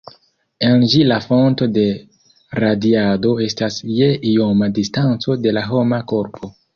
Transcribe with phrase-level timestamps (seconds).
[0.67, 1.83] En ĝi la fonto de
[2.63, 6.51] radiado estas je ioma distanco de la homa korpo.